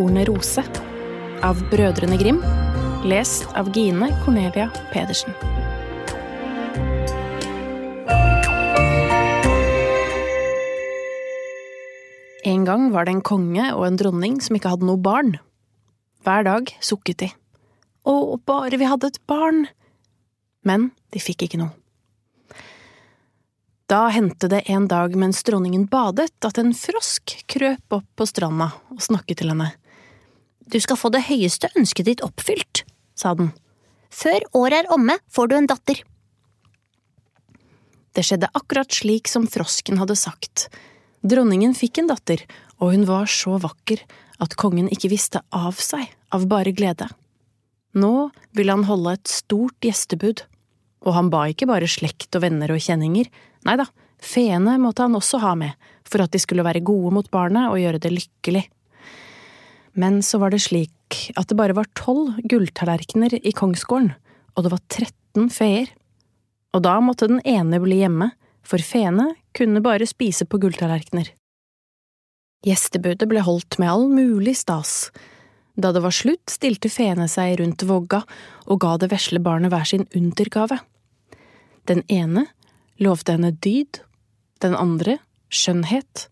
Tornerose 0.00 0.62
av 1.44 1.58
Brødrene 1.68 2.16
Grim, 2.16 2.38
lest 3.04 3.44
av 3.52 3.66
Gine 3.76 4.06
Cornelia 4.24 4.70
Pedersen. 4.94 5.34
En 12.48 12.64
gang 12.64 12.86
var 12.94 13.04
det 13.04 13.12
en 13.12 13.20
konge 13.20 13.66
og 13.74 13.84
en 13.90 14.00
dronning 14.00 14.38
som 14.40 14.56
ikke 14.56 14.72
hadde 14.72 14.88
noe 14.88 14.96
barn. 14.96 15.34
Hver 16.24 16.48
dag 16.48 16.72
sukket 16.80 17.20
de. 17.20 17.28
Å, 18.08 18.40
bare 18.40 18.80
vi 18.80 18.88
hadde 18.88 19.12
et 19.12 19.20
barn! 19.28 19.66
Men 20.64 20.94
de 21.12 21.20
fikk 21.20 21.44
ikke 21.44 21.60
noe. 21.60 21.76
Da 23.90 24.06
hendte 24.14 24.48
det 24.48 24.62
en 24.72 24.88
dag 24.88 25.12
mens 25.18 25.44
dronningen 25.44 25.90
badet, 25.92 26.32
at 26.40 26.56
en 26.62 26.72
frosk 26.72 27.36
krøp 27.50 28.00
opp 28.00 28.08
på 28.16 28.30
stranda 28.32 28.72
og 28.94 29.04
snakket 29.04 29.42
til 29.42 29.52
henne. 29.52 29.74
Du 30.66 30.78
skal 30.80 30.98
få 31.00 31.10
det 31.14 31.24
høyeste 31.28 31.70
ønsket 31.78 32.08
ditt 32.10 32.24
oppfylt, 32.26 32.84
sa 33.18 33.34
den. 33.38 33.52
Før 34.10 34.44
året 34.58 34.84
er 34.84 34.92
omme, 34.92 35.16
får 35.30 35.50
du 35.50 35.56
en 35.56 35.70
datter. 35.70 36.02
Det 38.14 38.24
skjedde 38.26 38.50
akkurat 38.58 38.90
slik 38.90 39.30
som 39.30 39.46
frosken 39.46 40.00
hadde 40.00 40.18
sagt. 40.18 40.66
Dronningen 41.22 41.76
fikk 41.78 42.00
en 42.00 42.10
datter, 42.10 42.42
og 42.82 42.94
hun 42.94 43.06
var 43.08 43.30
så 43.30 43.58
vakker 43.62 44.02
at 44.40 44.56
kongen 44.58 44.88
ikke 44.90 45.12
visste 45.12 45.42
av 45.54 45.78
seg 45.78 46.08
av 46.34 46.46
bare 46.50 46.72
glede. 46.74 47.06
Nå 47.94 48.30
ville 48.56 48.74
han 48.74 48.86
holde 48.88 49.16
et 49.18 49.30
stort 49.30 49.76
gjestebud, 49.84 50.42
og 51.06 51.16
han 51.16 51.30
ba 51.32 51.46
ikke 51.50 51.68
bare 51.70 51.88
slekt 51.90 52.36
og 52.38 52.44
venner 52.44 52.72
og 52.72 52.82
kjenninger, 52.82 53.30
nei 53.66 53.76
da, 53.78 53.86
feene 54.20 54.76
måtte 54.80 55.06
han 55.06 55.16
også 55.18 55.40
ha 55.42 55.54
med, 55.58 55.74
for 56.06 56.22
at 56.24 56.32
de 56.34 56.40
skulle 56.42 56.64
være 56.66 56.84
gode 56.86 57.12
mot 57.14 57.30
barnet 57.32 57.70
og 57.70 57.80
gjøre 57.82 58.02
det 58.02 58.14
lykkelig. 58.14 58.64
Men 59.98 60.20
så 60.22 60.38
var 60.38 60.52
det 60.54 60.62
slik 60.64 61.32
at 61.36 61.50
det 61.50 61.58
bare 61.58 61.74
var 61.74 61.90
tolv 61.98 62.38
gulltallerkener 62.46 63.34
i 63.42 63.52
kongsgården, 63.56 64.12
og 64.54 64.64
det 64.64 64.72
var 64.74 64.82
13 64.86 65.50
feer. 65.50 65.90
Og 66.74 66.84
da 66.86 66.98
måtte 67.02 67.28
den 67.30 67.42
ene 67.48 67.80
bli 67.82 68.00
hjemme, 68.02 68.30
for 68.62 68.82
feene 68.84 69.32
kunne 69.56 69.82
bare 69.82 70.06
spise 70.06 70.46
på 70.46 70.60
gulltallerkener. 70.62 71.32
Gjestebudet 72.66 73.26
ble 73.28 73.42
holdt 73.42 73.78
med 73.80 73.90
all 73.90 74.06
mulig 74.12 74.58
stas. 74.60 75.08
Da 75.80 75.94
det 75.96 76.02
var 76.04 76.14
slutt, 76.14 76.44
stilte 76.52 76.90
feene 76.92 77.26
seg 77.30 77.56
rundt 77.60 77.86
vogga 77.88 78.20
og 78.68 78.82
ga 78.84 78.96
det 79.00 79.10
vesle 79.14 79.40
barnet 79.42 79.72
hver 79.72 79.88
sin 79.88 80.06
undergave. 80.16 80.76
Den 81.88 82.04
ene 82.12 82.46
lovte 83.00 83.34
henne 83.34 83.54
dyd, 83.64 84.02
den 84.60 84.76
andre 84.76 85.16
skjønnhet, 85.50 86.28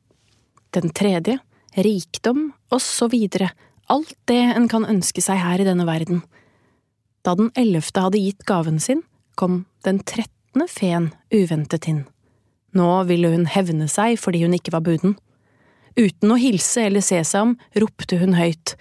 den 0.77 0.93
tredje 0.93 1.39
rikdom, 1.85 2.53
videre, 3.11 3.51
alt 3.89 4.15
det 4.29 4.41
en 4.57 4.69
kan 4.69 4.85
ønske 4.85 5.23
seg 5.25 5.41
her 5.41 5.61
i 5.61 5.67
denne 5.67 5.87
verden. 5.89 6.23
Da 7.25 7.35
den 7.39 7.51
ellevte 7.57 8.05
hadde 8.05 8.21
gitt 8.21 8.45
gaven 8.47 8.79
sin, 8.81 9.03
kom 9.35 9.65
den 9.85 10.01
trettende 10.01 10.69
feen 10.69 11.11
uventet 11.33 11.89
inn. 11.89 12.05
Nå 12.77 13.05
ville 13.09 13.31
hun 13.33 13.47
hevne 13.49 13.89
seg 13.89 14.19
fordi 14.21 14.45
hun 14.45 14.55
ikke 14.57 14.75
var 14.75 14.85
buden. 14.87 15.17
Uten 15.99 16.31
å 16.31 16.39
hilse 16.39 16.85
eller 16.87 17.03
se 17.03 17.19
seg 17.27 17.49
om, 17.49 17.57
ropte 17.75 18.21
hun 18.21 18.37
høyt. 18.39 18.77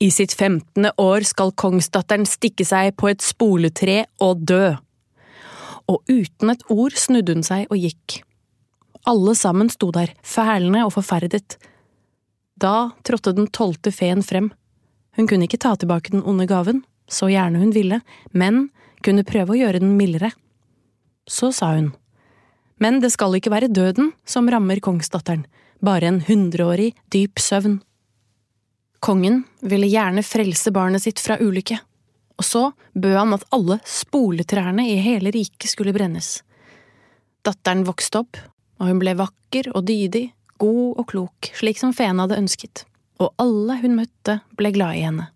I 0.00 0.08
sitt 0.12 0.32
femtende 0.36 0.92
år 1.00 1.24
skal 1.28 1.52
kongsdatteren 1.60 2.26
stikke 2.28 2.64
seg 2.64 2.94
på 3.00 3.10
et 3.12 3.24
spoletre 3.24 4.04
og 4.24 4.44
dø. 4.48 4.74
Og 5.90 6.02
uten 6.08 6.52
et 6.52 6.64
ord 6.72 6.96
snudde 6.96 7.36
hun 7.36 7.46
seg 7.46 7.68
og 7.68 7.80
gikk. 7.80 8.20
Alle 9.08 9.34
sammen 9.36 9.70
sto 9.72 9.90
der, 9.94 10.12
fælende 10.22 10.84
og 10.86 10.94
forferdet. 10.96 11.56
Da 12.60 12.90
trådte 13.06 13.32
den 13.32 13.48
tolvte 13.48 13.92
feen 13.92 14.22
frem. 14.22 14.50
Hun 15.16 15.28
kunne 15.28 15.48
ikke 15.48 15.60
ta 15.60 15.74
tilbake 15.76 16.12
den 16.12 16.24
onde 16.28 16.46
gaven, 16.46 16.82
så 17.08 17.30
gjerne 17.32 17.62
hun 17.62 17.72
ville, 17.74 18.00
men 18.30 18.68
kunne 19.04 19.24
prøve 19.24 19.54
å 19.54 19.60
gjøre 19.60 19.80
den 19.82 19.96
mildere. 19.98 20.30
Så 21.24 21.50
sa 21.56 21.72
hun. 21.78 21.92
Men 22.80 23.00
det 23.00 23.12
skal 23.14 23.36
ikke 23.36 23.52
være 23.52 23.72
døden 23.72 24.12
som 24.28 24.48
rammer 24.50 24.80
kongsdatteren, 24.84 25.46
bare 25.80 26.08
en 26.08 26.20
hundreårig 26.24 26.92
dyp 27.12 27.40
søvn. 27.40 27.80
Kongen 29.00 29.42
ville 29.64 29.88
gjerne 29.88 30.24
frelse 30.24 30.72
barnet 30.72 31.04
sitt 31.04 31.20
fra 31.20 31.38
ulykke, 31.40 31.78
og 32.36 32.44
så 32.44 32.62
bød 32.92 33.16
han 33.16 33.36
at 33.36 33.46
alle 33.56 33.78
spoletrærne 33.88 34.84
i 34.92 34.98
hele 35.00 35.32
riket 35.32 35.72
skulle 35.72 35.94
brennes. 35.96 36.42
Datteren 37.44 37.86
vokste 37.88 38.20
opp, 38.20 38.36
og 38.80 38.88
hun 38.88 39.00
ble 39.00 39.16
vakker 39.16 39.70
og 39.72 39.86
dydig, 39.88 40.28
god 40.60 41.00
og 41.00 41.06
klok, 41.10 41.50
slik 41.56 41.80
som 41.80 41.94
feen 41.96 42.20
hadde 42.22 42.38
ønsket, 42.38 42.84
og 43.20 43.32
alle 43.40 43.78
hun 43.82 43.96
møtte 43.98 44.40
ble 44.58 44.72
glade 44.76 45.00
i 45.00 45.04
henne. 45.06 45.28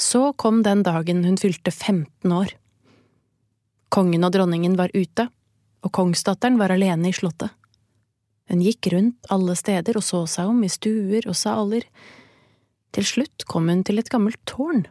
Så 0.00 0.32
kom 0.40 0.62
den 0.66 0.82
dagen 0.82 1.22
hun 1.24 1.38
fylte 1.38 1.70
15 1.70 2.32
år. 2.34 2.56
Kongen 3.94 4.26
og 4.26 4.32
dronningen 4.34 4.74
var 4.78 4.90
ute, 4.94 5.28
og 5.84 5.92
kongsdatteren 5.94 6.58
var 6.58 6.72
alene 6.74 7.12
i 7.12 7.14
slottet. 7.14 7.52
Hun 8.50 8.60
gikk 8.64 8.90
rundt 8.92 9.30
alle 9.32 9.54
steder 9.56 9.96
og 9.96 10.04
så 10.04 10.24
seg 10.28 10.50
om 10.50 10.60
i 10.66 10.72
stuer 10.72 11.24
og 11.30 11.36
saler. 11.38 11.86
Til 12.94 13.06
slutt 13.08 13.46
kom 13.48 13.70
hun 13.70 13.84
til 13.86 14.00
et 14.00 14.10
gammelt 14.12 14.40
tårn. 14.48 14.84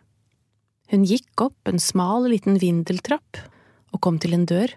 Hun 0.93 1.05
gikk 1.09 1.45
opp 1.45 1.69
en 1.69 1.81
smal, 1.81 2.27
liten 2.31 2.57
vindeltrapp 2.61 3.41
og 3.93 4.01
kom 4.01 4.17
til 4.21 4.35
en 4.37 4.47
dør. 4.49 4.73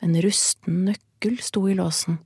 En 0.00 0.14
rusten 0.22 0.84
nøkkel 0.86 1.40
sto 1.44 1.66
i 1.68 1.76
låsen, 1.78 2.20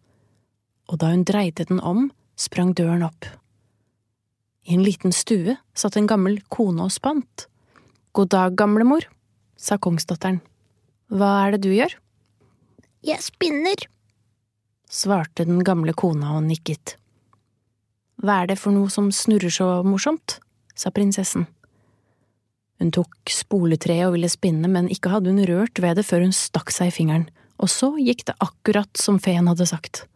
og 0.90 1.00
da 1.00 1.12
hun 1.12 1.24
dreide 1.26 1.66
den 1.68 1.80
om, 1.80 2.08
sprang 2.36 2.74
døren 2.76 3.04
opp. 3.06 3.28
I 4.64 4.76
en 4.76 4.84
liten 4.84 5.12
stue 5.12 5.56
satt 5.76 5.96
en 6.00 6.08
gammel 6.08 6.40
kone 6.52 6.86
og 6.86 6.92
spant. 6.92 7.46
God 8.16 8.30
dag, 8.32 8.54
gamlemor, 8.56 9.04
sa 9.56 9.76
kongsdatteren. 9.76 10.40
Hva 11.12 11.30
er 11.44 11.54
det 11.54 11.64
du 11.66 11.72
gjør? 11.74 11.92
Jeg 13.04 13.20
spinner, 13.20 13.84
svarte 14.88 15.44
den 15.44 15.60
gamle 15.66 15.92
kona 15.92 16.38
og 16.38 16.46
nikket. 16.46 16.96
Hva 18.22 18.42
er 18.42 18.52
det 18.52 18.60
for 18.60 18.72
noe 18.72 18.88
som 18.92 19.10
snurrer 19.12 19.52
så 19.52 19.68
morsomt? 19.84 20.38
sa 20.74 20.90
prinsessen. 20.90 21.44
Hun 22.82 22.90
tok 22.94 23.30
spoletreet 23.30 24.08
og 24.08 24.16
ville 24.16 24.30
spinne, 24.32 24.66
men 24.70 24.88
ikke 24.90 25.12
hadde 25.12 25.30
hun 25.30 25.44
rørt 25.46 25.78
ved 25.82 26.00
det 26.00 26.06
før 26.08 26.24
hun 26.24 26.34
stakk 26.34 26.72
seg 26.74 26.90
i 26.90 26.94
fingeren, 26.96 27.28
og 27.62 27.70
så 27.70 27.92
gikk 28.00 28.24
det 28.26 28.34
akkurat 28.42 28.90
som 28.98 29.20
feen 29.22 29.46
hadde 29.50 29.68
sagt. 29.70 30.06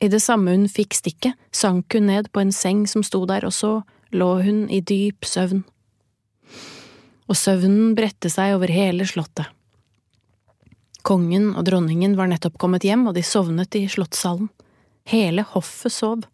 I 0.00 0.08
det 0.08 0.22
samme 0.24 0.54
hun 0.54 0.64
fikk 0.70 0.96
stikket, 0.96 1.36
sank 1.52 1.92
hun 1.92 2.08
ned 2.08 2.30
på 2.32 2.40
en 2.40 2.52
seng 2.56 2.86
som 2.88 3.04
sto 3.04 3.26
der, 3.28 3.44
og 3.44 3.52
så 3.52 3.72
lå 4.16 4.30
hun 4.44 4.64
i 4.72 4.80
dyp 4.80 5.28
søvn. 5.28 5.62
Og 7.30 7.38
søvnen 7.38 7.92
bredte 7.94 8.32
seg 8.32 8.56
over 8.56 8.72
hele 8.72 9.06
slottet. 9.06 9.52
Kongen 11.06 11.52
og 11.54 11.64
dronningen 11.68 12.16
var 12.18 12.28
nettopp 12.28 12.58
kommet 12.60 12.84
hjem, 12.84 13.06
og 13.08 13.16
de 13.16 13.24
sovnet 13.24 13.76
i 13.76 13.86
slottssalen. 13.88 14.50
Hele 15.08 15.44
hoffet 15.52 15.94
sov. 15.94 16.24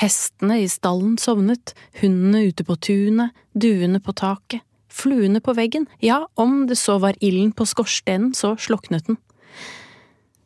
Hestene 0.00 0.58
i 0.62 0.68
stallen 0.72 1.18
sovnet, 1.20 1.74
hundene 2.00 2.46
ute 2.48 2.64
på 2.64 2.76
tunet, 2.80 3.36
duene 3.52 4.00
på 4.00 4.14
taket, 4.16 4.64
fluene 4.92 5.40
på 5.44 5.54
veggen, 5.56 5.86
ja, 6.04 6.22
om 6.40 6.66
det 6.68 6.78
så 6.80 6.98
var 7.00 7.16
ilden 7.20 7.52
på 7.56 7.68
skorstenen, 7.68 8.32
så 8.36 8.54
sloknet 8.60 9.08
den. 9.08 9.20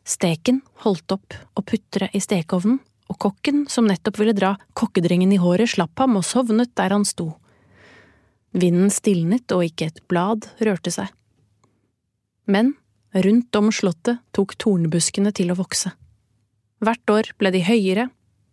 Steken 0.07 0.61
holdt 0.85 1.11
opp 1.11 1.35
å 1.57 1.63
putre 1.67 2.07
i 2.15 2.21
stekeovnen, 2.23 2.79
og 3.07 3.19
kokken 3.23 3.65
som 3.71 3.87
nettopp 3.87 4.19
ville 4.19 4.35
dra 4.35 4.55
kokkedrengen 4.75 5.31
i 5.35 5.39
håret, 5.39 5.75
slapp 5.75 5.99
ham 5.99 6.17
og 6.19 6.25
sovnet 6.27 6.73
der 6.79 6.95
han 6.95 7.05
sto. 7.07 7.33
Vinden 8.55 8.91
stilnet, 8.91 9.51
og 9.51 9.67
ikke 9.67 9.91
et 9.91 10.03
blad 10.11 10.47
rørte 10.63 10.91
seg. 10.95 11.11
Men 12.47 12.75
Rundt 13.17 13.55
om 13.55 13.71
slottet 13.71 14.19
tok 14.35 14.57
tornebuskene 14.61 15.31
til 15.33 15.49
å 15.49 15.57
vokse. 15.57 15.93
Hvert 16.83 17.09
år 17.09 17.31
ble 17.39 17.49
de 17.55 17.63
høyere 17.65 18.09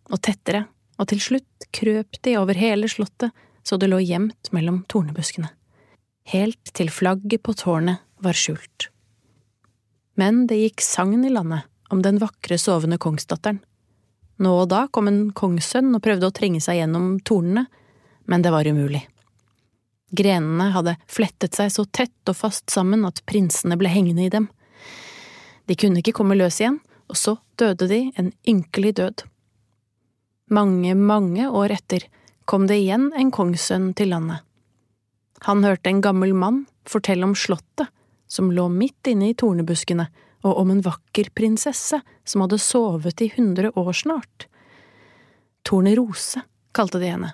og 0.09 0.21
tettere, 0.25 0.63
og 0.97 1.09
til 1.11 1.21
slutt 1.21 1.67
krøp 1.75 2.17
de 2.23 2.37
over 2.39 2.57
hele 2.57 2.89
slottet 2.89 3.35
så 3.65 3.77
det 3.81 3.91
lå 3.91 3.99
gjemt 4.01 4.49
mellom 4.55 4.83
tornebuskene, 4.89 5.49
helt 6.31 6.73
til 6.77 6.89
flagget 6.93 7.43
på 7.43 7.53
tårnet 7.57 8.01
var 8.23 8.37
skjult. 8.37 8.89
Men 10.15 10.45
det 10.47 10.59
gikk 10.61 10.83
sagn 10.83 11.25
i 11.25 11.31
landet 11.31 11.67
om 11.93 12.01
den 12.01 12.19
vakre 12.21 12.57
sovende 12.59 12.97
kongsdatteren. 13.01 13.59
Nå 14.41 14.51
og 14.61 14.69
da 14.71 14.85
kom 14.91 15.07
en 15.07 15.29
kongssønn 15.35 15.93
og 15.95 16.03
prøvde 16.03 16.27
å 16.27 16.35
trenge 16.35 16.59
seg 16.63 16.81
gjennom 16.81 17.19
tornene, 17.23 17.67
men 18.27 18.43
det 18.43 18.51
var 18.51 18.67
umulig. 18.67 19.05
Grenene 20.15 20.69
hadde 20.73 20.95
flettet 21.11 21.55
seg 21.57 21.71
så 21.71 21.85
tett 21.85 22.31
og 22.31 22.37
fast 22.37 22.71
sammen 22.71 23.05
at 23.07 23.23
prinsene 23.27 23.77
ble 23.79 23.91
hengende 23.91 24.25
i 24.25 24.33
dem. 24.33 24.49
De 25.67 25.77
kunne 25.79 26.01
ikke 26.01 26.15
komme 26.19 26.37
løs 26.37 26.59
igjen, 26.61 26.79
og 27.09 27.19
så 27.19 27.37
døde 27.59 27.87
de 27.89 28.01
en 28.19 28.31
ynkelig 28.47 28.95
død. 28.99 29.25
Mange, 30.53 30.93
mange 30.95 31.47
år 31.49 31.73
etter 31.77 32.05
kom 32.45 32.67
det 32.69 32.79
igjen 32.83 33.09
en 33.17 33.31
kongssønn 33.33 33.93
til 33.97 34.11
landet. 34.13 34.43
Han 35.45 35.65
hørte 35.65 35.89
en 35.91 36.03
gammel 36.05 36.33
mann 36.37 36.63
fortelle 36.89 37.25
om 37.25 37.35
slottet 37.37 37.89
som 38.27 38.51
lå 38.51 38.67
midt 38.71 39.11
inne 39.11 39.31
i 39.31 39.37
tornebuskene, 39.37 40.07
og 40.45 40.59
om 40.61 40.73
en 40.73 40.83
vakker 40.85 41.31
prinsesse 41.33 42.01
som 42.23 42.43
hadde 42.43 42.61
sovet 42.61 43.21
i 43.25 43.31
hundre 43.37 43.71
år 43.73 43.93
snart. 43.97 44.45
Tornerose 45.65 46.43
kalte 46.75 47.01
de 47.01 47.09
henne 47.09 47.33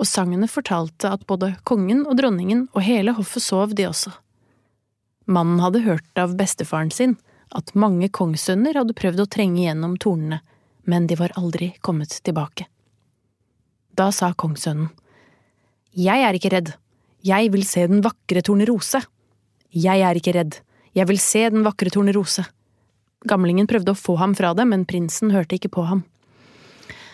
og 0.00 0.08
sangene 0.08 0.48
fortalte 0.48 1.10
at 1.12 1.26
både 1.28 1.52
kongen 1.68 2.06
og 2.08 2.16
dronningen 2.20 2.66
og 2.72 2.84
hele 2.86 3.12
hoffet 3.18 3.44
sov, 3.44 3.74
de 3.76 3.86
også. 3.90 4.12
Mannen 5.30 5.60
hadde 5.62 5.84
hørt 5.84 6.18
av 6.18 6.32
bestefaren 6.38 6.90
sin 6.94 7.18
at 7.54 7.74
mange 7.78 8.08
kongssønner 8.08 8.78
hadde 8.78 8.96
prøvd 8.96 9.24
å 9.24 9.28
trenge 9.30 9.66
gjennom 9.66 9.98
tornene, 10.00 10.40
men 10.88 11.06
de 11.10 11.18
var 11.20 11.34
aldri 11.38 11.74
kommet 11.84 12.16
tilbake. 12.24 12.66
Da 13.92 14.08
sa 14.14 14.32
kongssønnen, 14.32 14.88
Jeg 15.92 16.22
er 16.22 16.34
ikke 16.34 16.52
redd, 16.54 16.72
jeg 17.26 17.50
vil 17.52 17.66
se 17.66 17.86
den 17.90 18.00
vakre 18.00 18.40
Tornerose. 18.46 19.02
Jeg 19.70 20.02
er 20.02 20.18
ikke 20.18 20.34
redd, 20.34 20.56
jeg 20.98 21.06
vil 21.06 21.20
se 21.22 21.44
den 21.52 21.62
vakre 21.62 21.92
Tornerose. 21.94 22.42
Gamlingen 23.28 23.68
prøvde 23.70 23.92
å 23.92 23.98
få 23.98 24.16
ham 24.18 24.34
fra 24.34 24.50
det, 24.58 24.64
men 24.66 24.86
prinsen 24.88 25.30
hørte 25.30 25.58
ikke 25.58 25.70
på 25.76 25.84
ham. 25.86 26.02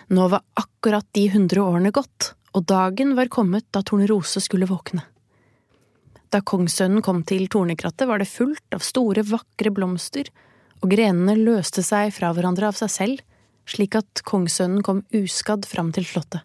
Nå 0.09 0.29
var 0.33 0.45
akkurat 0.57 1.07
de 1.19 1.27
hundre 1.35 1.61
årene 1.61 1.93
gått, 1.93 2.33
og 2.57 2.65
dagen 2.71 3.13
var 3.19 3.29
kommet 3.29 3.67
da 3.75 3.83
Tornerose 3.85 4.41
skulle 4.41 4.69
våkne. 4.71 5.03
Da 6.33 6.41
kongssønnen 6.41 7.05
kom 7.05 7.21
til 7.27 7.45
tornekrattet, 7.53 8.07
var 8.09 8.23
det 8.23 8.31
fullt 8.31 8.75
av 8.75 8.85
store, 8.87 9.27
vakre 9.27 9.73
blomster, 9.75 10.31
og 10.81 10.91
grenene 10.93 11.37
løste 11.37 11.85
seg 11.85 12.15
fra 12.15 12.33
hverandre 12.33 12.71
av 12.71 12.79
seg 12.79 12.93
selv, 12.93 13.21
slik 13.67 13.99
at 13.99 14.23
kongssønnen 14.27 14.81
kom 14.87 15.05
uskadd 15.15 15.67
fram 15.69 15.93
til 15.93 16.07
slottet. 16.09 16.41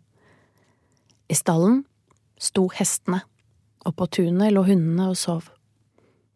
I 1.32 1.38
stallen 1.38 1.84
sto 2.42 2.68
hestene, 2.76 3.22
og 3.86 3.96
på 3.96 4.10
tunet 4.20 4.52
lå 4.52 4.66
hundene 4.68 5.12
og 5.14 5.20
sov. 5.20 5.48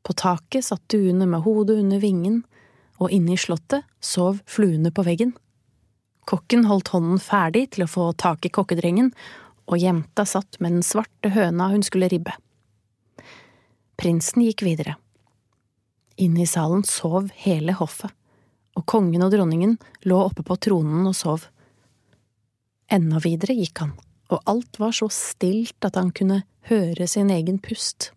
På 0.06 0.13
taket 0.13 0.68
satt 0.68 0.84
duene 0.94 1.25
med 1.25 1.42
hodet 1.42 1.80
under 1.81 2.00
vingen, 2.00 2.44
og 3.02 3.12
inne 3.12 3.34
i 3.34 3.40
slottet 3.42 3.88
sov 4.00 4.38
fluene 4.46 4.92
på 4.94 5.04
veggen. 5.04 5.34
Kokken 6.30 6.66
holdt 6.69 6.94
hånden 6.94 7.19
ferdig 7.22 7.72
til 7.74 7.86
å 7.86 7.90
få 7.90 8.12
tak 8.18 8.46
i 8.46 8.54
kokkedrengen, 8.54 9.12
og 9.66 9.81
jenta 9.81 10.25
satt 10.30 10.60
med 10.62 10.78
den 10.78 10.86
svarte 10.86 11.31
høna 11.34 11.72
hun 11.74 11.84
skulle 11.86 12.10
ribbe. 12.12 12.36
Prinsen 13.98 14.46
gikk 14.46 14.62
videre. 14.66 14.98
Inne 16.22 16.46
i 16.46 16.50
salen 16.50 16.86
sov 16.88 17.31
hele 17.44 17.75
hoffet, 17.75 18.13
og 18.78 18.86
kongen 18.90 19.24
og 19.25 19.34
dronningen 19.34 19.78
lå 20.06 20.19
oppe 20.22 20.46
på 20.46 20.57
tronen 20.62 21.07
og 21.10 21.16
sov. 21.18 21.48
Enda 22.92 23.22
videre 23.24 23.56
gikk 23.57 23.81
han, 23.81 23.96
og 24.30 24.44
alt 24.50 24.80
var 24.81 24.94
så 24.96 25.10
stilt 25.12 25.88
at 25.88 25.98
han 25.98 26.13
kunne 26.16 26.44
høre 26.69 27.07
sin 27.10 27.31
egen 27.34 27.57
pust. 27.62 28.12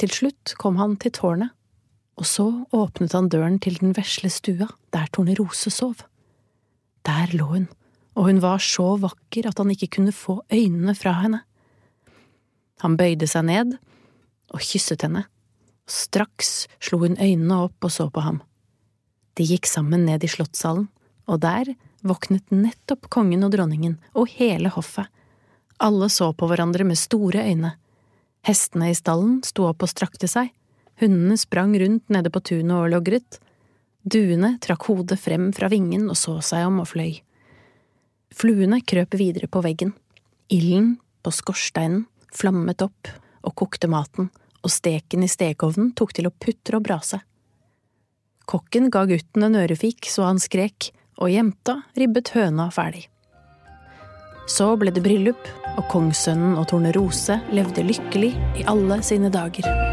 Til 0.00 0.10
slutt 0.10 0.54
kom 0.58 0.78
han 0.80 0.96
til 0.98 1.14
tårnet, 1.14 1.52
og 2.18 2.26
så 2.26 2.46
åpnet 2.74 3.14
han 3.14 3.30
døren 3.30 3.60
til 3.62 3.78
den 3.80 3.94
vesle 3.94 4.30
stua 4.30 4.68
der 4.94 5.10
Tornerose 5.14 5.70
sov. 5.70 6.02
Der 7.06 7.34
lå 7.34 7.46
hun, 7.50 7.68
og 8.14 8.30
hun 8.30 8.40
var 8.42 8.62
så 8.62 8.94
vakker 9.02 9.48
at 9.50 9.58
han 9.58 9.70
ikke 9.74 9.90
kunne 9.98 10.14
få 10.14 10.40
øynene 10.52 10.94
fra 10.98 11.14
henne. 11.20 11.42
Han 12.82 12.96
bøyde 12.98 13.26
seg 13.30 13.46
ned 13.46 13.76
og 14.54 14.62
kysset 14.62 15.06
henne. 15.06 15.24
Straks 15.90 16.66
slo 16.82 17.02
hun 17.02 17.18
øynene 17.20 17.64
opp 17.66 17.86
og 17.86 17.92
så 17.92 18.08
på 18.10 18.22
ham. 18.24 18.40
De 19.34 19.46
gikk 19.46 19.66
sammen 19.66 20.06
ned 20.06 20.24
i 20.24 20.30
slottssalen, 20.30 20.88
og 21.26 21.40
der 21.42 21.74
våknet 22.06 22.52
nettopp 22.52 23.08
kongen 23.12 23.44
og 23.46 23.54
dronningen 23.54 23.98
og 24.14 24.30
hele 24.36 24.70
hoffet. 24.74 25.08
Alle 25.82 26.08
så 26.12 26.30
på 26.36 26.46
hverandre 26.48 26.86
med 26.86 27.00
store 27.00 27.42
øyne. 27.48 27.74
Hestene 28.44 28.90
i 28.92 28.96
stallen 28.96 29.38
sto 29.46 29.64
opp 29.70 29.84
og 29.86 29.90
strakte 29.90 30.28
seg, 30.28 30.50
hundene 31.00 31.36
sprang 31.40 31.72
rundt 31.80 32.10
nede 32.12 32.32
på 32.32 32.42
tunet 32.44 32.76
og 32.76 32.90
logret. 32.92 33.38
Duene 34.04 34.58
trakk 34.60 34.84
hodet 34.90 35.16
frem 35.20 35.48
fra 35.56 35.70
vingen 35.72 36.10
og 36.12 36.18
så 36.20 36.36
seg 36.44 36.66
om 36.68 36.82
og 36.82 36.90
fløy. 36.92 37.22
Fluene 38.34 38.82
krøp 38.84 39.16
videre 39.16 39.48
på 39.48 39.62
veggen. 39.64 39.94
Ilden 40.52 40.98
på 41.24 41.32
skorsteinen 41.32 42.04
flammet 42.34 42.82
opp 42.84 43.08
og 43.44 43.54
kokte 43.56 43.88
maten, 43.88 44.28
og 44.64 44.72
steken 44.72 45.24
i 45.24 45.30
stekeovnen 45.30 45.92
tok 45.96 46.14
til 46.16 46.28
å 46.28 46.32
putre 46.32 46.80
og 46.80 46.84
brase. 46.86 47.20
Kokken 48.48 48.90
ga 48.92 49.04
gutten 49.08 49.44
en 49.46 49.56
ørefik 49.60 50.08
så 50.10 50.26
han 50.28 50.40
skrek, 50.42 50.90
og 51.20 51.30
jenta 51.30 51.78
ribbet 51.96 52.32
høna 52.34 52.68
ferdig. 52.74 53.06
Så 54.50 54.74
ble 54.80 54.92
det 54.94 55.04
bryllup, 55.04 55.48
og 55.74 55.88
kongssønnen 55.90 56.58
og 56.60 56.68
Tornerose 56.70 57.40
levde 57.54 57.86
lykkelig 57.86 58.34
i 58.60 58.68
alle 58.70 59.00
sine 59.02 59.32
dager. 59.32 59.83